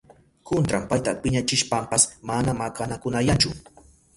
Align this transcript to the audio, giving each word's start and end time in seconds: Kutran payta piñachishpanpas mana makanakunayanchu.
Kutran 0.47 0.83
payta 0.93 1.11
piñachishpanpas 1.21 2.03
mana 2.27 2.51
makanakunayanchu. 2.61 3.49